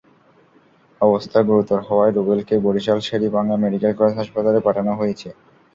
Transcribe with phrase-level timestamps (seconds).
[1.01, 5.29] অবস্থা গুরুতর হওয়ায় রুবেলকে বরিশাল শের-ই-বাংলা মেডিকেল কলেজ হাসপাতালে পাঠানো হয়েছে।